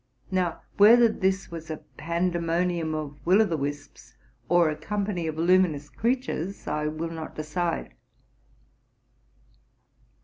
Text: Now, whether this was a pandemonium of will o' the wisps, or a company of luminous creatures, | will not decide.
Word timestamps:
Now, 0.31 0.61
whether 0.77 1.07
this 1.07 1.51
was 1.51 1.69
a 1.69 1.77
pandemonium 1.95 2.95
of 2.95 3.19
will 3.23 3.39
o' 3.39 3.45
the 3.45 3.55
wisps, 3.55 4.15
or 4.49 4.67
a 4.67 4.75
company 4.75 5.27
of 5.27 5.37
luminous 5.37 5.89
creatures, 5.91 6.65
| 6.65 6.65
will 6.65 7.11
not 7.11 7.35
decide. 7.35 7.93